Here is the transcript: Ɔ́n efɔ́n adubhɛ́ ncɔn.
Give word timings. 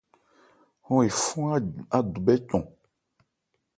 Ɔ́n 0.93 1.01
efɔ́n 1.09 1.51
adubhɛ́ 1.97 2.37
ncɔn. 2.41 2.65